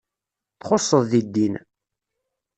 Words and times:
Txusseḍ 0.59 1.01
deg 1.11 1.23
ddin. 1.25 1.55